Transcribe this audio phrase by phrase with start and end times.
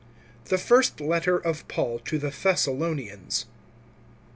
[0.45, 3.45] THE FIRST LETTER OF PAUL TO THE THESSALONIANS.